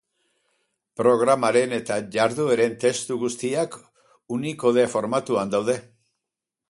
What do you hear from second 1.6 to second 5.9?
eta jardueren testu guztiak Unicode formatuan daude.